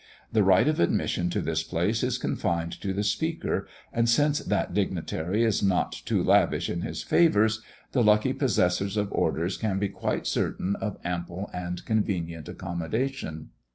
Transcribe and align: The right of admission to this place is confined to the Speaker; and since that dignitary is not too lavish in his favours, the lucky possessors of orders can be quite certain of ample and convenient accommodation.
The 0.31 0.41
right 0.41 0.67
of 0.67 0.79
admission 0.79 1.29
to 1.29 1.41
this 1.41 1.61
place 1.61 2.01
is 2.01 2.17
confined 2.17 2.71
to 2.81 2.91
the 2.91 3.03
Speaker; 3.03 3.67
and 3.93 4.09
since 4.09 4.39
that 4.39 4.73
dignitary 4.73 5.43
is 5.43 5.61
not 5.61 5.91
too 5.93 6.23
lavish 6.23 6.71
in 6.71 6.81
his 6.81 7.03
favours, 7.03 7.61
the 7.91 8.01
lucky 8.01 8.33
possessors 8.33 8.97
of 8.97 9.11
orders 9.13 9.57
can 9.57 9.77
be 9.77 9.89
quite 9.89 10.25
certain 10.25 10.75
of 10.77 10.97
ample 11.05 11.51
and 11.53 11.85
convenient 11.85 12.49
accommodation. 12.49 13.49